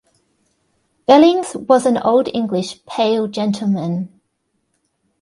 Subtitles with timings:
[1.07, 4.09] Bellings was an Old English Pale gentleman.